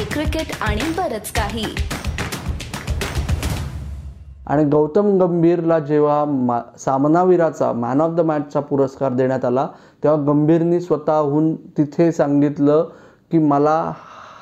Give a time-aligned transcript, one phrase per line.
[0.00, 1.64] Hockey cricket आणि बरच काही.
[4.46, 9.66] आणि गौतम गंभीरला जेव्हा मा सामनावीराचा मॅन ऑफ द मॅचचा पुरस्कार देण्यात आला
[10.02, 12.88] तेव्हा गंभीरनी स्वतःहून तिथे सांगितलं
[13.32, 13.76] की मला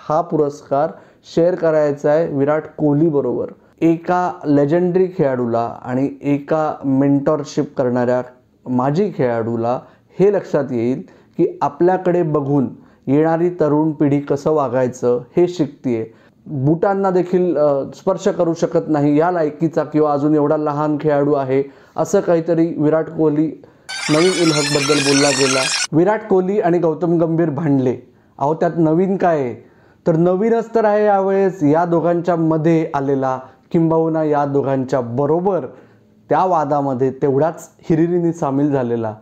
[0.08, 0.90] हा पुरस्कार
[1.34, 3.50] शेअर करायचा आहे विराट कोहलीबरोबर
[3.80, 8.22] एका लेजेंडरी खेळाडूला आणि एका मेंटॉरशिप करणाऱ्या
[8.66, 9.78] माजी खेळाडूला
[10.18, 11.02] हे लक्षात येईल
[11.38, 12.68] की आपल्याकडे बघून
[13.08, 16.04] येणारी तरुण पिढी कसं वागायचं हे शिकतीये.
[16.46, 17.54] बुटांना देखील
[17.94, 21.62] स्पर्श करू शकत नाही या लायकीचा किंवा अजून एवढा लहान खेळाडू आहे
[21.96, 23.46] असं काहीतरी विराट कोहली
[24.10, 25.62] नवीन इलहकबद्दल बोलला गेला.
[25.92, 27.96] विराट कोहली आणि गौतम गंभीर भांडले.
[28.38, 29.54] अहो त्यात नवीन काय आहे?
[30.06, 33.38] तर नवीनच तर आहे यावेळेस या दोघांच्या मध्ये आलेला
[33.72, 35.66] किंबहुना या दोघांच्या बरोबर
[36.30, 39.14] त्या वादामध्ये तेवढ्याच हिरिरीने सामील झालेला.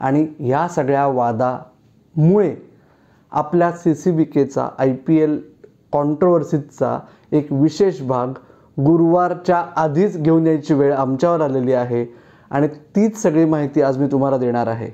[0.00, 2.54] आणि या सगळ्या वादामुळे
[3.32, 5.38] आपल्या सी सी बी केचा आय पी एल
[5.92, 6.98] कॉन्ट्रोवर्सीचा
[7.32, 8.28] एक विशेष भाग
[8.76, 12.04] गुरुवारच्या आधीच घेऊन यायची वेळ आमच्यावर आलेली आहे
[12.50, 14.90] आणि तीच सगळी माहिती आज मी तुम्हाला देणार आहे.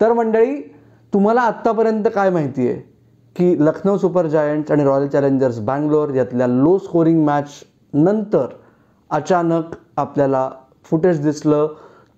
[0.00, 0.60] तर मंडळी
[1.12, 2.97] तुम्हाला आत्तापर्यंत काय माहिती आहे?
[3.38, 7.48] की लखनौ सुपर जायंट्स आणि रॉयल चॅलेंजर्स बँगलोर यातल्या लो स्कोरिंग मॅच
[7.94, 8.46] नंतर
[9.10, 10.48] अचानक आपल्याला
[10.84, 11.66] फुटेज दिसलं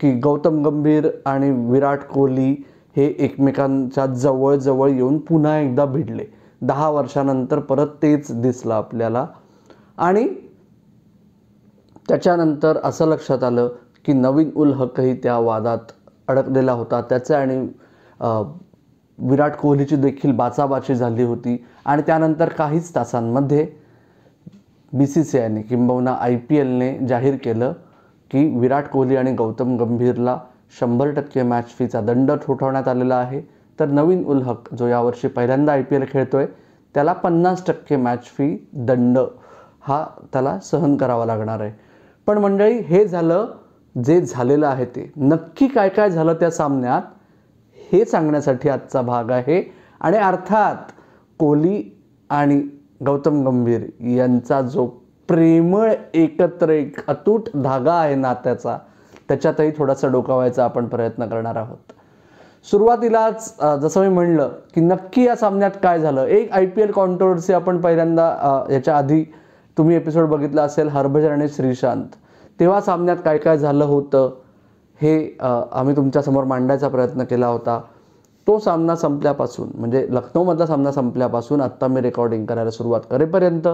[0.01, 2.51] की गौतम गंभीर आणि विराट कोहली
[2.97, 6.25] हे एकमेकांच्या जवळजवळ येऊन पुन्हा एकदा भिडले.
[6.63, 9.27] दहा वर्षानंतर परत तेच दिसलं आपल्याला.
[9.99, 10.27] आणि
[12.09, 13.69] त्याच्यानंतर असं लक्षात आलं
[14.05, 15.93] की नवीन उल हकही त्या वादात
[16.29, 17.01] अडकलेला होता.
[17.01, 17.67] त्याचे आणि
[19.21, 21.57] विराट कोहलीची देखील बाचाबाची झाली होती.
[21.85, 23.67] आणि त्यानंतर काहीच तासांमध्ये
[24.93, 27.73] बी सी सी आयने किंबहुना आय पी एलने जाहीर केलं
[28.31, 30.39] की विराट कोहली आणि गौतम गंभीरला
[30.81, 33.41] शंभर टक्के मॅच फीचा दंड ठोठावण्यात आलेला आहे.
[33.79, 36.47] तर नवीन उल हक जो यावर्षी पहिल्यांदा आय पी एल खेळतोय
[36.95, 39.19] त्याला पन्नास टक्के मॅच फी दंड
[39.83, 41.73] हा त्याला सहन करावा लागणार आहे.
[42.27, 43.47] पण मंडळी हे झालं
[44.05, 45.11] जे झालेलं आहे ते.
[45.17, 47.03] नक्की काय काय झालं त्या सामन्यात?
[47.93, 49.63] हे सांगण्यासाठी आजचा भाग आहे.
[50.01, 50.93] आणि अर्थात
[51.41, 51.83] कोहली
[52.31, 52.61] आणि
[53.07, 53.81] गौतम गंभीर
[54.11, 54.87] यांचा जो
[55.29, 58.77] प्रेमळ एकत्र एक अतूट धागा आहे नात्याचा
[59.29, 61.93] त्याच्यातही थोडासा डोकावायचा आपण प्रयत्न करणार आहोत.
[62.67, 66.25] सुरुवातीलाच जसं मी म्हणलं की नक्की या सामन्यात काय झालं?
[66.25, 69.23] एक आय पी एल कॉन्ट्रोवर्सी आपण पहिल्यांदा याच्या आधी
[69.77, 72.05] तुम्ही एपिसोड बघितला असेल हरभजन आणि श्रीशांत.
[72.61, 74.31] तेव्हा सामन्यात काय काय झालं होतं?
[75.03, 77.81] हे आम्ही तुमच्यासमोर मांडायचा प्रयत्न केला होता.
[78.47, 83.69] तो सामना संपल्यापासून म्हणजे लखनौमधला सामना संपल्यापासून आत्ता मी रेकॉर्डिंग करायला सुरुवात करेपर्यंत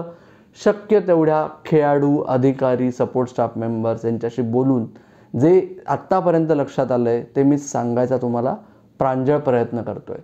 [0.57, 4.85] शक्य तेवढ्या खेळाडू अधिकारी सपोर्ट स्टाफ मेंबर्स यांच्याशी बोलून
[5.33, 8.55] जे आत्तापर्यंत लक्षात आलं आहे ते मी सांगायचा तुम्हाला
[8.99, 10.21] प्रांजळ प्रयत्न करतो आहे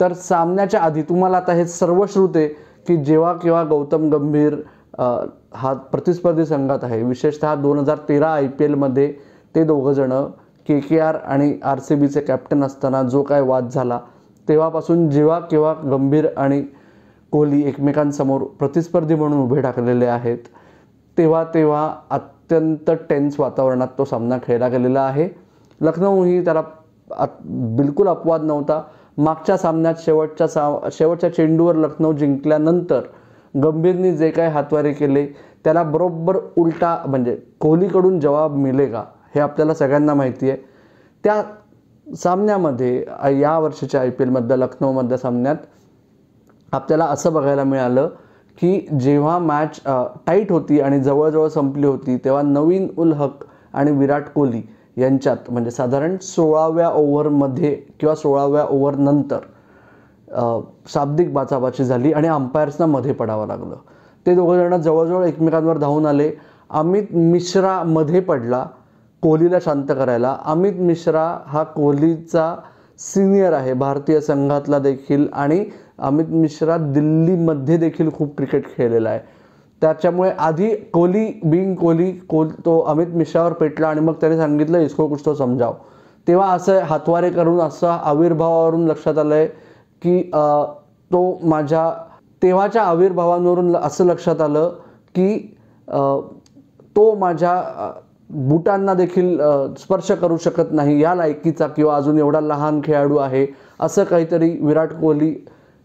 [0.00, 2.46] तर सामन्याच्या आधी तुम्हाला आता हे सर्व श्रुते
[2.88, 4.54] की जेव्हा केव्हा गौतम गंभीर
[4.98, 7.02] हा प्रतिस्पर्धी संघात आहे.
[7.02, 9.12] विशेषतः दोन हजार तेरा आय पी एलमध्ये
[9.54, 10.30] ते दोघंजणं
[10.66, 14.00] के के आर आणि आर सी बीचे कॅप्टन असताना जो काय वाद झाला
[14.48, 16.62] तेव्हापासून जेव्हा केव्हा गंभीर आणि
[17.32, 20.38] कोहली एकमेकांसमोर प्रतिस्पर्धी म्हणून उभे ठाकलेले आहेत
[21.18, 25.28] तेव्हा तेव्हा अत्यंत टेन्स वातावरणात तो सामना खेळला गेलेला आहे.
[25.80, 26.62] लखनौ ही त्याला
[27.16, 27.42] आत-
[27.76, 28.82] बिलकुल अपवाद नव्हता.
[29.18, 33.00] मागच्या सामन्यात शेवटच्या सा शेवटच्या चेंडूवर लखनौ जिंकल्यानंतर
[33.54, 35.26] गंभीरनी जे काही हातवारे केले
[35.64, 39.02] त्याला बरोबर उलटा म्हणजे कोहलीकडून जवाब मिळेगा
[39.34, 40.58] हे आपल्याला सगळ्यांना माहिती आहे.
[41.24, 41.42] त्या
[42.06, 43.04] सामन्यामध्ये
[43.40, 45.56] या वर्षाच्या आय पी एलमधल्या लखनौमधल्या सामन्यात
[46.72, 48.08] आपल्याला असं बघायला मिळालं
[48.58, 49.80] की जेव्हा मॅच
[50.26, 54.62] टाईट होती आणि जवळजवळ संपली होती तेव्हा नवीन उल हक आणि विराट कोहली
[54.96, 59.38] यांच्यात म्हणजे साधारण सोळाव्या ओव्हरमध्ये किंवा सोळाव्या ओव्हरनंतर
[60.88, 63.74] शाब्दिक बाचाबाची झाली आणि अंपायर्सना मध्ये पडावं लागलं.
[64.26, 66.30] ते दोघंजणं जवळजवळ एकमेकांवर धावून आले.
[66.70, 68.64] अमित मिश्रा मध्ये पडला.
[69.24, 70.36] कोहलीला शांत करायला.
[70.44, 72.54] अमित मिश्रा हा कोहलीचा
[73.00, 75.64] सिनियर आहे भारतीय संघातला देखील आणि
[75.98, 79.20] अमित मिश्रा दिल्लीमध्ये देखील खूप क्रिकेट खेळलेला आहे.
[79.82, 85.06] त्याच्यामुळे आधी कोहली बिंग कोहली कोल तो अमित मिश्रावर पेटला आणि मग त्याने सांगितलं इसको
[85.08, 85.72] कुछ तो समजाव
[86.26, 89.46] तेव्हा असं हातवारे करून असं आविर्भावावरून लक्षात आलं आहे
[90.02, 90.20] की
[91.10, 91.90] तो माझ्या
[92.42, 94.72] तेव्हाच्या आविर्भावांवरून ल- असं लक्षात आलं
[95.14, 95.36] की
[96.96, 97.52] तो माझ्या
[98.30, 99.38] बुटांना देखील
[99.78, 101.00] स्पर्श करू शकत नाही.
[101.02, 103.46] या लायकीचा किंवा अजून एवढा लहान खेळाडू आहे
[103.80, 105.34] असं काहीतरी विराट कोहली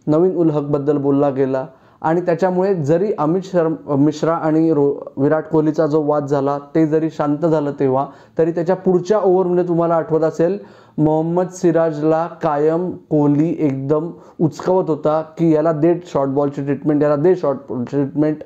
[0.07, 1.65] नवीन उल हकबद्दल बोलला गेला.
[2.01, 4.85] आणि त्याच्यामुळे जरी अमित शर्मा मिश्रा आणि रो
[5.17, 8.05] विराट कोहलीचा जो वाद झाला ते जरी शांत झालं तेव्हा
[8.37, 10.57] तरी त्याच्या पुढच्या ओव्हरमध्ये तुम्हाला आठवत असेल
[10.97, 14.09] मोहम्मद सिराजला कायम कोहली एकदम
[14.39, 18.43] उचकवत होता की याला दे शॉर्ट बॉलची ट्रीटमेंट याला दे शॉर्ट ट्रीटमेंट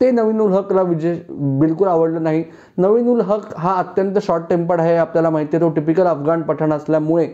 [0.00, 1.14] ते नवीन उल हकला विजय
[1.60, 2.44] बिलकुल आवडलं नाही.
[2.78, 5.64] नवीन उल हक हा अत्यंत शॉर्ट टेम्पर्ड आहे आपल्याला माहिती आहे.
[5.64, 7.26] तो टिपिकल अफगाण पठाण असल्यामुळे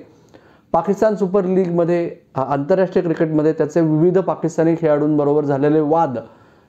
[0.72, 6.18] पाकिस्तान सुपर लीगमध्ये आंतरराष्ट्रीय क्रिकेटमध्ये त्याचे विविध पाकिस्तानी खेळाडूंबरोबर झालेले वाद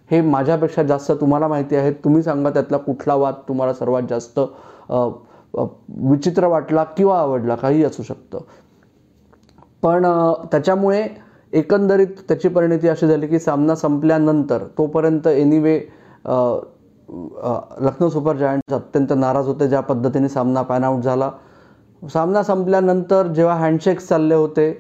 [0.10, 4.40] हे माझ्यापेक्षा जास्त तुम्हाला माहिती आहे तुम्ही सांगा त्यातला कुठला वाद तुम्हाला सर्वात जास्त
[5.54, 8.40] विचित्र वाटला किंवा आवडला काही असू शकतं.
[9.84, 10.06] पण
[10.52, 11.04] त्याच्यामुळे
[11.54, 15.78] एकंदरीत त्याची परिणिती अशी झाली की सामना संपल्यानंतर तोपर्यंत एनिवे
[17.86, 21.30] लखनौ सुपर जायंट्स अत्यंत नाराज होते ज्या पद्धतीने सामना पॅन आऊट झाला.
[22.02, 24.72] सामना संपल्यानंतर जेव्हा हँडशेक्स चालले होते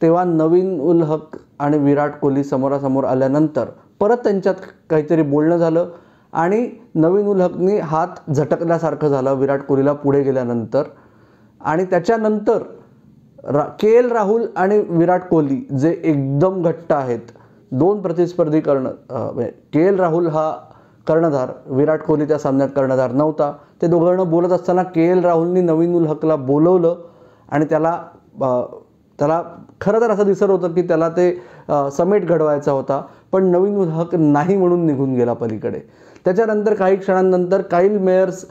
[0.00, 3.68] तेव्हा नवीन उल हक आणि विराट कोहली समोरासमोर आल्यानंतर
[4.00, 4.54] परत त्यांच्यात
[4.90, 5.88] काहीतरी बोलणं झालं
[6.32, 10.82] आणि नवीन उल हकनी हात झटकल्यासारखं झालं विराट कोहलीला पुढे गेल्यानंतर.
[11.60, 12.62] आणि त्याच्यानंतर
[13.44, 17.32] रा के एल राहुल आणि विराट कोहली जे एकदम घट्ट आहेत
[17.72, 20.50] दोन प्रतिस्पर्धी कर्ण म्हणजे के एल राहुल हा
[21.06, 23.52] कर्णधार विराट कोहली त्या सामन्यात कर्णधार नव्हता.
[23.82, 26.94] ते दोघांना बोलत असताना के एल राहुलनी नवीन उल हकला बोलवलं
[27.48, 27.96] आणि त्याला
[29.18, 29.42] त्याला
[29.80, 31.30] खरं तर असं दिसत होतं की त्याला ते
[31.96, 33.00] समेट घडवायचा होता
[33.32, 35.80] पण नवीन उल हक नाही म्हणून निघून गेला पलीकडे.
[36.24, 38.44] त्याच्यानंतर काही क्षणांनंतर काईल मेयर्स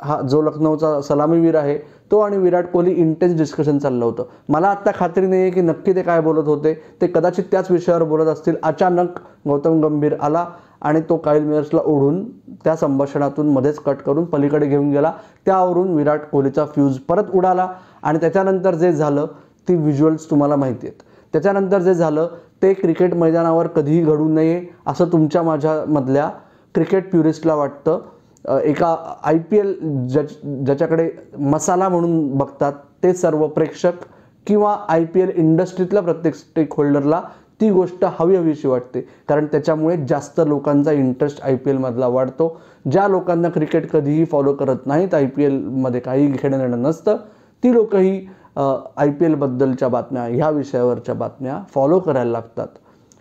[0.00, 1.78] हा जो लखनौचा सलामीवीर आहे
[2.10, 4.24] तो आणि विराट कोहली इंटेन्स डिस्कशन चाललं होतं.
[4.48, 6.74] मला आत्ता खात्री नाही आहे की नक्की ते काय बोलत होते.
[7.00, 8.56] ते कदाचित त्याच विषयावर बोलत असतील.
[8.62, 9.18] अचानक
[9.48, 10.46] गौतम गंभीर आला
[10.80, 12.24] आणि तो काईल मेयर्सला ओढून
[12.64, 15.12] त्या संभाषणातून मध्येच कट करून पलीकडे घेऊन गेला.
[15.46, 17.68] त्यावरून विराट कोहलीचा फ्यूज परत उडाला
[18.02, 19.26] आणि त्याच्यानंतर जे झालं
[19.68, 21.02] ती व्हिज्युअल्स तुम्हाला माहिती आहेत.
[21.32, 22.28] त्याच्यानंतर जे झालं
[22.62, 26.28] ते क्रिकेट मैदानावर कधीही घडू नये असं तुमच्या माझ्यामधल्या
[26.74, 28.00] क्रिकेट प्युरिस्टला वाटतं.
[28.44, 29.74] एका आय पी एल
[30.08, 30.22] ज्या
[30.64, 31.08] ज्याच्याकडे
[31.38, 34.04] मसाला म्हणून बघतात ते सर्व प्रेक्षक
[34.46, 37.20] किंवा आय पी एल इंडस्ट्रीतल्या प्रत्येक स्टेक होल्डरला
[37.60, 39.00] ती गोष्ट हवी हवीशी वाटते.
[39.28, 42.56] कारण त्याच्यामुळे जास्त लोकांचा इंटरेस्ट आय पी एलमधला वाढतो.
[42.90, 47.16] ज्या लोकांना क्रिकेट कधीही फॉलो करत नाहीत आय पी एलमध्ये काही घेणं देणं नसतं
[47.62, 48.18] ती लोकही
[48.56, 52.68] आय पी एलबद्दलच्या बातम्या ह्या विषयावरच्या बातम्या फॉलो करायला लागतात.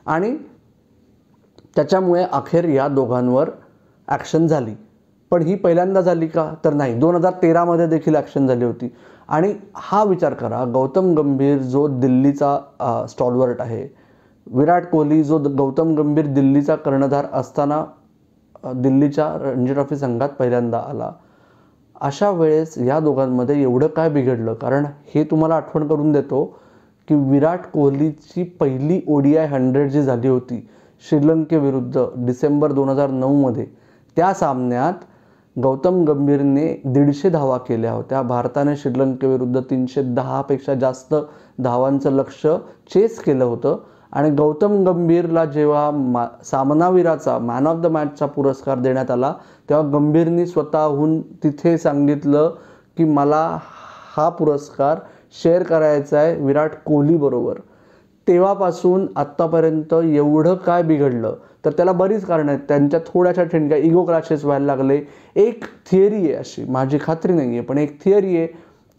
[0.06, 0.36] आणि
[1.76, 3.50] त्याच्यामुळे अखेर या दोघांवर
[4.08, 4.76] ॲक्शन झाली.
[5.32, 6.54] पण ही पहिल्यांदा झाली का?
[6.66, 6.94] तर नाही.
[6.94, 8.90] दोन हजार तेरामध्ये देखील ॲक्शन झाली होती.
[9.30, 10.64] आणि हा विचार करा.
[10.74, 13.88] गौतम गंभीर जो दिल्लीचा स्टॉलवर्ट आहे
[14.48, 17.84] विराट कोहली जो गौतम गंभीर दिल्लीचा कर्णधार असताना
[18.74, 21.12] दिल्लीच्या रणजी ट्रॉफी संघात पहिल्यांदा आला.
[22.02, 24.54] अशा वेळेस या दोघांमध्ये एवढं काय बिघडलं?
[24.54, 26.44] कारण हे तुम्हाला आठवण करून देतो
[27.08, 30.68] की विराट कोहलीची पहिली ओडीआय हंड्रेड जी झाली होती
[31.04, 33.66] श्रीलंकेविरुद्ध डिसेंबर दोन हजार नऊमध्ये.
[34.18, 34.94] त्या सामन्यात
[35.64, 38.22] गौतम गंभीरने दीडशे धावा केल्या होत्या.
[38.22, 41.16] भारताने श्रीलंकेविरुद्ध तीनशे दहापेक्षा जास्त
[41.60, 42.46] धावांचं लक्ष
[42.94, 43.78] चेस केलं होतं.
[44.12, 49.34] आणि गौतम गंभीरला जेव्हा मा सामनावीराचा मॅन ऑफ द मॅचचा पुरस्कार देण्यात आला
[49.70, 52.54] तेव्हा गंभीरनी स्वतःहून तिथे सांगितलं
[52.98, 53.58] की मला
[54.18, 55.00] हा पुरस्कार
[55.44, 57.60] शेअर करायचा आहे विराट कोहलीबरोबर.
[58.28, 61.34] तेव्हापासून आत्तापर्यंत एवढं काय बिघडलं?
[61.68, 62.60] तर त्याला बरीच कारणं आहेत.
[62.68, 65.00] त्यांच्या थोड्याशा ठिणक्या इगो क्लाशेस व्हायला लागले.
[65.36, 66.64] एक थिअरी आहे अशी.
[66.66, 68.48] माझी खात्री नाही आहे पण एक थिअरी आहे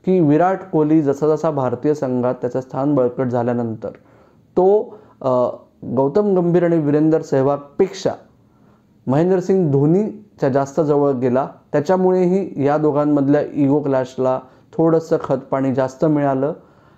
[0.04, 3.90] की विराट कोहली जसा जसा भारतीय संघात त्याचं स्थान बळकट झाल्यानंतर
[4.56, 4.66] तो
[5.96, 8.12] गौतम गंभीर आणि वीरेंदर सेहवागपेक्षा
[9.06, 11.46] महेंद्रसिंग धोनीच्या जास्त जवळ गेला.
[11.72, 14.38] त्याच्यामुळेही या दोघांमधल्या इगो क्लॅशला
[14.72, 16.52] थोडंसं खतपाणी जास्त मिळालं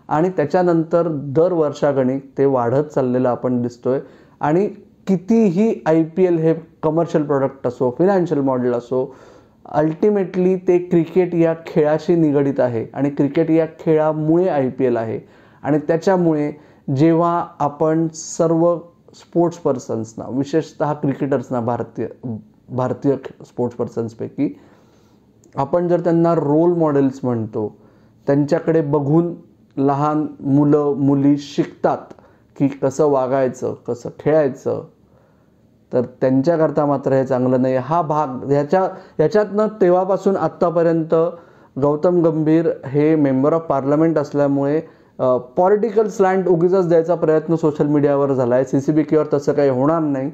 [0.08, 4.00] आणि त्याच्यानंतर दर वर्षागणिक ते वाढत चाललेलं आपण दिसतोय.
[4.40, 4.68] आणि
[5.07, 9.04] कितीही आय पी एल हे कमर्शियल प्रोडक्ट असो फिनान्शियल मॉडेल असो
[9.66, 15.19] अल्टिमेटली ते क्रिकेट या खेळाशी निगडित आहे आणि क्रिकेट या खेळामुळे आय पी एल आहे.
[15.62, 16.50] आणि त्याच्यामुळे
[16.97, 18.76] जेव्हा आपण सर्व
[19.14, 22.07] स्पोर्ट्स पर्सन्सना विशेषतः क्रिकेटर्सना भारतीय
[22.69, 23.14] भारतीय
[23.47, 24.52] स्पोर्ट्स पर्सन्सपैकी
[25.54, 27.69] आपण जर त्यांना रोल मॉडेल्स म्हणतो
[28.26, 29.35] त्यांच्याकडे बघून
[29.76, 32.12] लहान मुलं मुली शिकतात
[32.60, 34.82] की कसं वागायचं कसं खेळायचं
[35.92, 37.76] तर त्यांच्याकरता मात्र हे चांगलं नाही.
[37.76, 38.82] हा भाग ह्याच्या
[39.18, 41.14] ह्याच्यातनं तेव्हापासून आत्तापर्यंत
[41.76, 44.80] गौतम गंभीर हे मेंबर ऑफ पार्लमेंट असल्यामुळे
[45.56, 49.70] पॉलिटिकल स्लँड उगीच द्यायचा प्रयत्न सोशल मीडियावर झाला आहे सी सी बी क्यूवर तसं काही
[49.70, 50.30] होणार नाही.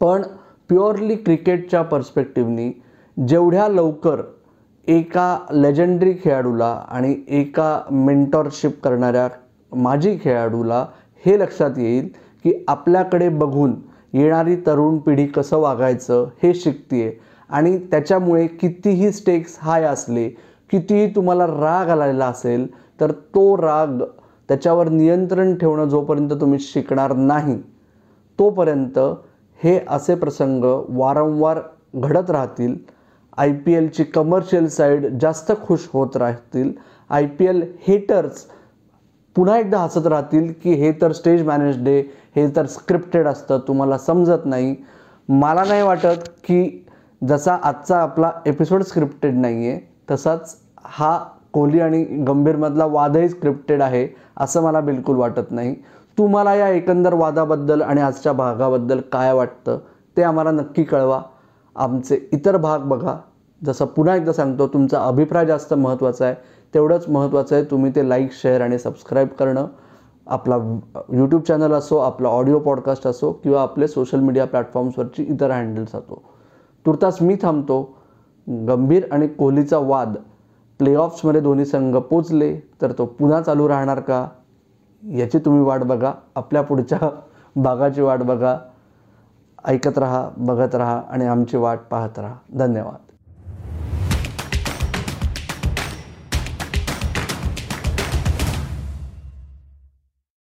[0.00, 0.22] पण
[0.70, 2.70] प्युअरली क्रिकेटच्या पर्स्पेक्टिव्हनी
[3.16, 4.20] जेवढ्या लवकर
[4.88, 9.28] एका लेजेंडरी खेळाडूला आणि एका मेंटॉरशिप करणाऱ्या
[9.74, 10.86] माजी खेळाडूला
[11.26, 12.08] हे लक्षात येईल
[12.44, 13.74] की आपल्याकडे बघून
[14.12, 20.28] येणारी तरुण पिढी कसं वागायचं हे शिकते आणि त्याच्यामुळे कितीही स्टेक्स हाय असले
[20.70, 22.66] कितीही तुम्हाला राग आलेला असेल
[23.00, 24.02] तर तो राग
[24.48, 27.58] त्याच्यावर नियंत्रण ठेवणं जोपर्यंत तुम्ही शिकणार नाही
[28.38, 28.98] तोपर्यंत
[29.62, 31.60] हे असे प्रसंग वारंवार
[31.94, 32.76] घडत राहतील.
[33.36, 36.72] आय पी एलची कमर्शियल साईड जास्त खुश होत राहतील.
[37.10, 38.46] आय पी एल हेटर्स
[39.36, 41.98] पुन्हा एकदा हसत राहतील की हे तर स्टेज मॅनेज डे
[42.36, 44.74] हे तर स्क्रिप्टेड असतं तुम्हाला समजत नाही.
[45.28, 46.86] मला नाही वाटत की
[47.28, 51.18] जसा आजचा आपला एपिसोड स्क्रिप्टेड नाही आहे तसाच हा
[51.52, 55.74] कोहली आणि गंभीरमधला वादही स्क्रिप्टेड आहे असं मला बिलकुल वाटत नाही.
[56.18, 59.78] तुम्हाला या एकंदर वादाबद्दल आणि आजच्या भागाबद्दल काय वाटतं
[60.16, 61.20] ते आम्हाला नक्की कळवा.
[61.76, 63.16] आमचे इतर भाग बघा.
[63.64, 66.34] जसं पुन्हा एकदा सांगतो तुमचा अभिप्राय जास्त महत्त्वाचा आहे.
[66.74, 69.66] तेवढंच महत्त्वाचं आहे तुम्ही ते लाईक शेअर आणि सबस्क्राईब करणं.
[70.26, 70.56] आपला
[71.12, 76.22] यूट्यूब चॅनल असो आपला ऑडिओ पॉडकास्ट असो किंवा आपले सोशल मीडिया प्लॅटफॉर्म्सवरची इतर हँडल्स असो.
[76.86, 77.96] तुर्तास मी थांबतो.
[78.48, 80.14] गंभीर आणि कोहलीचा वाद.
[80.78, 84.28] प्लेऑफ्समध्ये दोन्ही संघ पोचले तर तो पुन्हा चालू राहणार का?
[85.02, 86.12] याची तुम्ही वाट बघा.
[86.34, 86.98] आपल्या पुढच्या
[87.56, 88.58] भागाची वाट बघा.
[89.64, 92.34] ऐकत राहा बघत राहा आणि आमची वाट पाहत राहा.
[92.58, 93.03] धन्यवाद.